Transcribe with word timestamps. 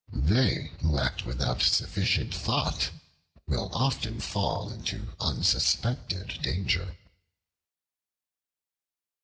They 0.25 0.71
who 0.81 0.97
act 0.97 1.27
without 1.27 1.61
sufficient 1.61 2.33
thought, 2.33 2.89
will 3.45 3.69
often 3.71 4.19
fall 4.19 4.71
into 4.71 5.09
unsuspected 5.21 6.41
danger. 6.41 6.97